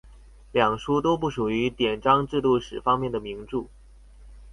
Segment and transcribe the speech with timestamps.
[0.51, 3.65] 兩書都不屬於典章制度史方面的名著